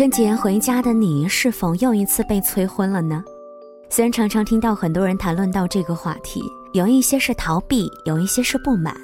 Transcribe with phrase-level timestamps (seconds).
[0.00, 3.22] 春节回家的你，是否又一次被催婚了呢？
[3.90, 6.42] 虽然常常听到很多人谈论到这个话题，
[6.72, 8.96] 有一些是逃避，有一些是不满，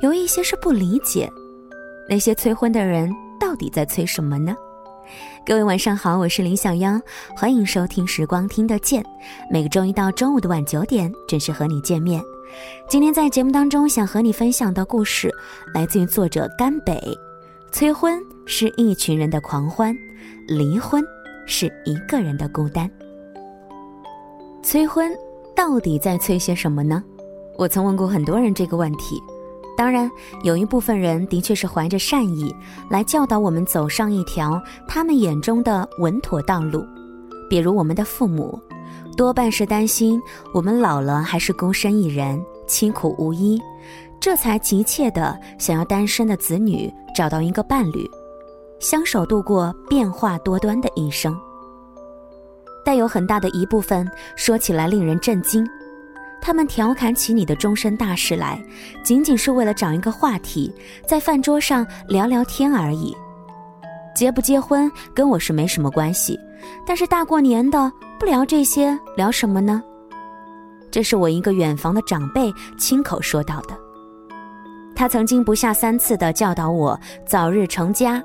[0.00, 1.30] 有一些是不理解。
[2.08, 3.08] 那些催婚的人
[3.38, 4.52] 到底在催什么呢？
[5.46, 7.00] 各位晚上好，我是林小央，
[7.36, 9.00] 欢迎收听《时光听得见》，
[9.48, 12.20] 每个周一到周五的晚九点准时和你见面。
[12.88, 15.32] 今天在节目当中想和你分享的故事，
[15.72, 17.16] 来自于作者甘北。
[17.72, 19.96] 催婚是一群人的狂欢，
[20.46, 21.02] 离婚
[21.46, 22.88] 是一个人的孤单。
[24.62, 25.10] 催婚
[25.56, 27.02] 到底在催些什么呢？
[27.56, 29.18] 我曾问过很多人这个问题。
[29.74, 30.08] 当然，
[30.42, 32.54] 有一部分人的确是怀着善意
[32.90, 36.84] 来教导我们走上一条他们眼中的稳妥道路，
[37.48, 38.60] 比如我们的父母，
[39.16, 40.20] 多半是担心
[40.52, 43.58] 我们老了还是孤身一人，凄苦无依。
[44.22, 48.08] 这才急切的想要单身的子女找到一个伴侣，
[48.78, 51.36] 相守度过变化多端的一生。
[52.84, 55.68] 但有很大的一部分说起来令人震惊，
[56.40, 58.64] 他们调侃起你的终身大事来，
[59.02, 60.72] 仅仅是为了找一个话题，
[61.04, 63.12] 在饭桌上聊聊天而已。
[64.14, 66.38] 结不结婚跟我是没什么关系，
[66.86, 69.82] 但是大过年的不聊这些，聊什么呢？
[70.92, 73.81] 这是我一个远房的长辈亲口说到的。
[74.94, 78.22] 他曾经不下三次的教导我早日成家。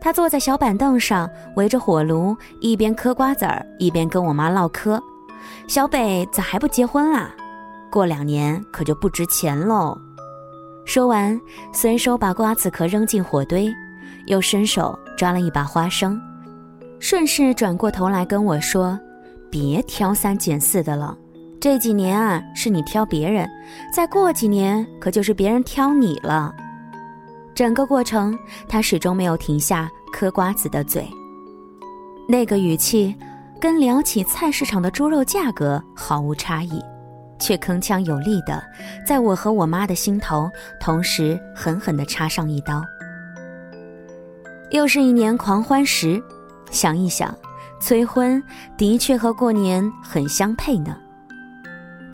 [0.00, 5.02] 他坐在小板凳上，围着火炉，一边嗑瓜子儿，一边跟我妈唠嗑
[5.66, 7.34] ：“小北咋还不结婚啊？
[7.90, 9.96] 过两年可就不值钱喽。”
[10.84, 11.40] 说完，
[11.72, 13.72] 随手把瓜子壳扔进火堆，
[14.26, 16.20] 又伸手抓了一把花生，
[17.00, 18.98] 顺势转过头来跟我说
[19.50, 21.16] ：“别挑三拣四的了。”
[21.64, 23.50] 这几年啊，是你挑别人，
[23.90, 26.54] 再过几年可就是别人挑你了。
[27.54, 31.08] 整个过程，他始终没有停下嗑瓜子的嘴。
[32.28, 33.16] 那个语气，
[33.58, 36.82] 跟聊起菜市场的猪肉价格毫无差异，
[37.38, 38.62] 却铿锵有力的，
[39.06, 42.82] 在我和我妈的心头同时狠狠地插上一刀。
[44.68, 46.22] 又是一年狂欢时，
[46.70, 47.34] 想一想，
[47.80, 48.42] 催婚
[48.76, 50.94] 的确和过年很相配呢。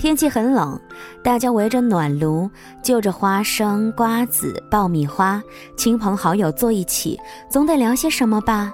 [0.01, 0.81] 天气很冷，
[1.23, 2.49] 大家围着暖炉，
[2.83, 5.43] 就着花生、瓜子、爆米花，
[5.77, 8.73] 亲朋好友坐一起，总得聊些什么吧？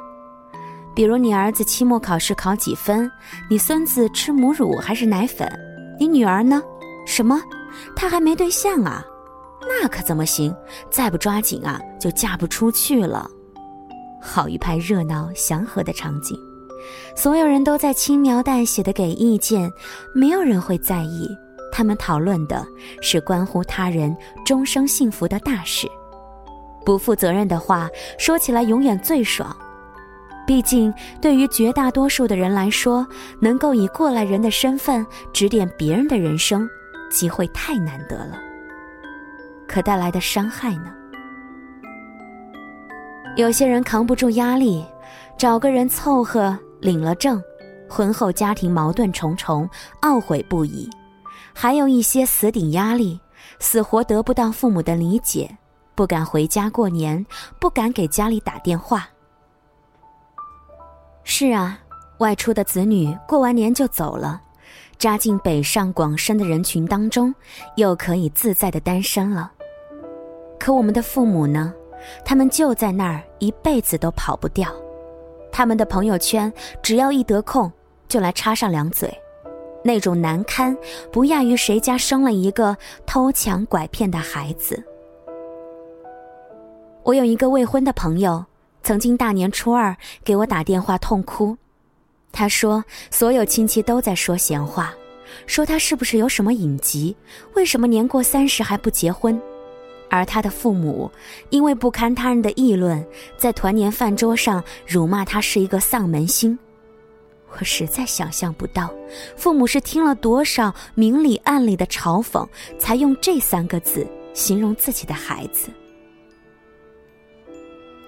[0.94, 3.10] 比如你儿子期末考试考几分？
[3.50, 5.53] 你孙子吃母乳还是奶粉？
[5.98, 6.62] 你女儿呢？
[7.04, 7.42] 什么？
[7.97, 9.04] 她还没对象啊？
[9.62, 10.54] 那可怎么行？
[10.92, 13.28] 再不抓紧啊，就嫁不出去了。
[14.22, 16.38] 好一派热闹祥和的场景。
[17.14, 19.72] 所有人都在轻描淡写的给意见，
[20.14, 21.28] 没有人会在意。
[21.72, 22.66] 他们讨论的
[23.03, 25.86] 是关乎他人终生幸福的大事。
[26.84, 29.54] 不负责任的话说起来永远最爽。
[30.47, 33.04] 毕竟，对于绝大多数的人来说，
[33.41, 36.69] 能够以过来人的身份指点别人的人生，
[37.10, 38.38] 机会太难得了。
[39.66, 40.94] 可带来的伤害呢？
[43.34, 44.86] 有些人扛不住压力，
[45.36, 46.56] 找个人凑合。
[46.86, 47.42] 领了证，
[47.91, 49.69] 婚后家庭矛盾重重，
[50.02, 50.88] 懊悔不已；
[51.52, 53.19] 还有一些死顶压力，
[53.58, 55.50] 死活得不到父母的理解，
[55.97, 57.26] 不敢回家过年，
[57.58, 59.08] 不敢给家里打电话。
[61.24, 61.76] 是啊，
[62.19, 64.41] 外出的子女过完年就走了，
[64.97, 67.34] 扎进北上广深的人群当中，
[67.74, 69.50] 又可以自在的单身了。
[70.56, 71.74] 可我们的父母呢？
[72.24, 74.72] 他们就在那儿，一辈子都跑不掉。
[75.56, 76.52] 他们的朋友圈，
[76.82, 77.72] 只要一得空
[78.08, 79.10] 就来插上两嘴，
[79.82, 80.76] 那种难堪
[81.10, 84.84] 不亚于谁家生了一个偷抢拐骗的孩子。
[87.04, 88.44] 我有一个未婚的朋友，
[88.82, 91.56] 曾经大年初二给我打电话痛哭，
[92.30, 94.94] 他说所有亲戚都在说闲话，
[95.46, 97.16] 说他是不是有什么隐疾，
[97.54, 99.40] 为什么年过三十还不结婚。
[100.08, 101.10] 而他的父母，
[101.50, 103.04] 因为不堪他人的议论，
[103.36, 106.58] 在团年饭桌上辱骂他是一个丧门星。
[107.58, 108.92] 我实在想象不到，
[109.36, 112.47] 父母是听了多少明里暗里的嘲讽，
[112.78, 115.70] 才用这三个字形容自己的孩子。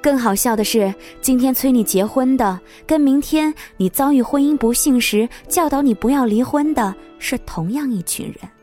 [0.00, 8.57] 更好笑的是，今天催你结婚的，跟明天你遭遇婚姻不幸时教导你不要离婚的，是同样一群人。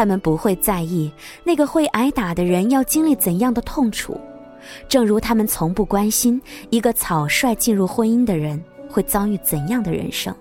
[0.00, 1.12] 他们不会在意
[1.44, 4.18] 那个会挨打的人要经历怎样的痛楚，
[4.88, 8.58] 正如他们从不关心一个草率进入婚姻的人
[8.88, 10.34] 会遭遇怎样的人生。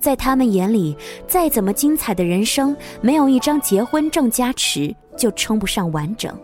[0.00, 0.96] 在他们眼里，
[1.28, 6.34] 再怎么精彩的人生，没有一张结婚证加持就称不上完整。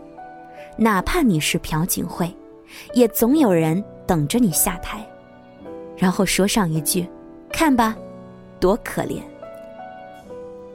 [0.77, 2.31] 哪怕你是朴槿惠，
[2.93, 5.03] 也总有人等着你下台，
[5.97, 7.09] 然后说上一句
[7.51, 7.97] ：“看吧，
[8.61, 9.23] 多可怜。”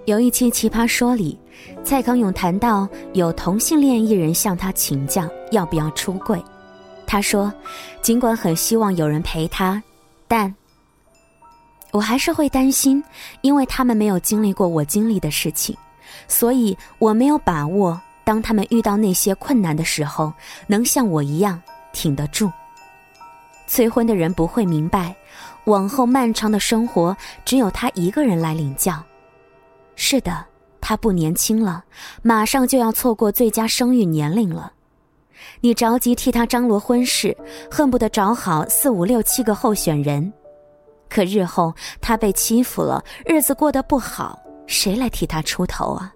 [0.06, 1.40] 有一期《奇葩说》里，
[1.82, 6.44] 蔡康永谈到有同性恋艺人向他请教要不要出柜，
[7.08, 7.52] 他说
[8.04, 9.82] ：“尽管很希望有人陪他，
[10.28, 10.54] 但
[11.92, 13.02] 我还是会担心，
[13.40, 15.74] 因为他们没有经历过我经历的事情，
[16.28, 20.34] 所以我没有把握，当他们遇到那些困难的时候，
[20.68, 21.62] 能像我一样
[21.94, 22.52] 挺得住。”
[23.68, 25.16] 催婚的人不会明白，
[25.64, 27.16] 往后漫长的生活
[27.46, 29.02] 只有他一个人来领教。
[29.96, 30.46] 是的，
[30.82, 31.84] 他不年轻了，
[32.22, 34.74] 马上就要错过最佳生育年龄了。
[35.62, 37.38] 你着急替他张罗婚事，
[37.70, 40.32] 恨不得找好四五六七个候选人，
[41.10, 46.14] 可日后他被欺负了，日子过得不好，谁来替他出头啊？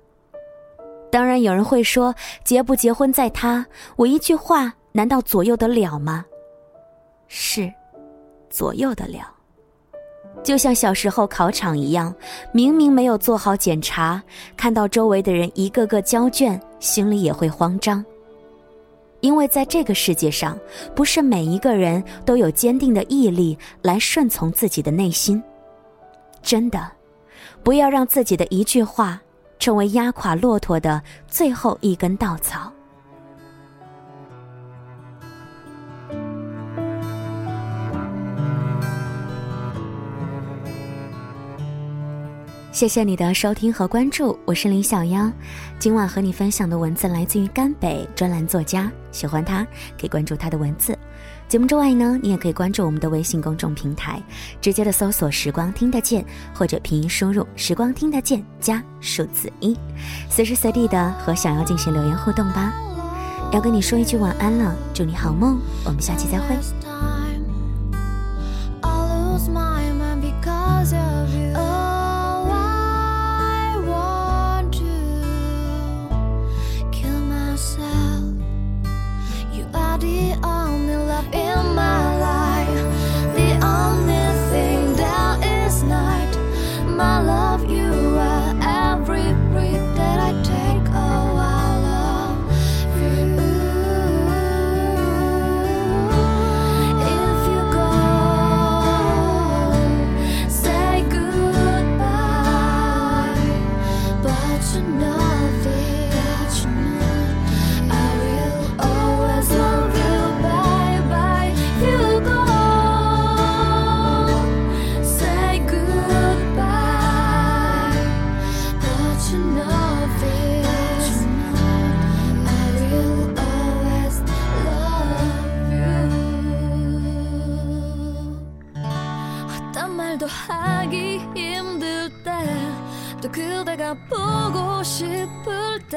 [1.09, 2.13] 当然，有人会说，
[2.44, 3.65] 结不结婚在他，
[3.95, 6.25] 我一句话难道左右得了吗？
[7.27, 7.71] 是，
[8.50, 9.37] 左右得了。
[10.48, 12.16] 就像小时候考场一样，
[12.54, 14.24] 明明没有做好检查，
[14.56, 18.04] 看到周围的人一个个交卷，心里也会慌张。
[19.20, 20.58] 因为在这个世界上，
[20.96, 25.44] 不是每一个人都有坚定的毅力来顺从自己的内心。
[26.42, 26.90] 真的，
[27.62, 29.22] 不要让自己的一句话
[29.60, 32.72] 成为压垮骆驼的最后一根稻草。
[42.77, 45.27] 谢谢你的收听和关注，我是林小妖。
[45.79, 49.65] 今晚和你分享的文字来自于甘北专栏作家，喜欢他
[50.00, 50.95] 可以关注他的文字。
[51.47, 54.21] 节目之外呢，你也可以关注我们的微信公众平台，
[54.62, 59.75] 直接的搜索“时光听得见”或者拼音输入“时光听得见”加数字一，
[60.29, 62.71] 随时随地的和小妖进行留言互动吧。
[63.51, 66.56] 要跟你说一句晚安了，祝你好梦，我们下期再会。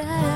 [0.03, 0.30] die.